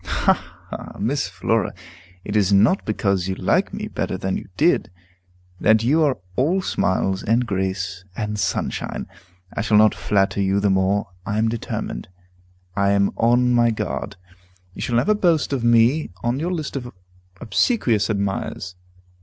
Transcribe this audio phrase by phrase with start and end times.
[0.03, 0.33] "Ha,
[0.71, 0.93] ha!
[0.97, 1.75] Miss Flora!
[2.23, 4.89] It is not because you like me better than you did,
[5.59, 9.05] that you are all smiles, and grace, and sunshine.
[9.55, 12.07] I shall not flatter you the more, I am determined.
[12.75, 14.15] I am on my guard.
[14.73, 16.91] You shall never boast of me on your list of
[17.39, 18.73] obsequious admirers.